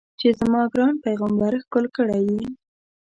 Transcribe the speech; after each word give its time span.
چې 0.19 0.27
زما 0.39 0.61
ګران 0.73 0.93
پیغمبر 1.05 1.53
ښکل 1.63 1.85
کړی 1.97 2.21
یې. 2.31 2.43